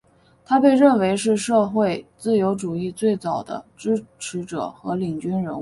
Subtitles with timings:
[0.43, 5.49] 他被认为是社会自由主义最早的支持者与领军人物。